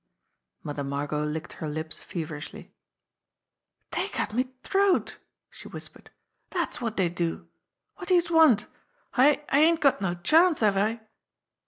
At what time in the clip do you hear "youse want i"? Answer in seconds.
8.15-9.45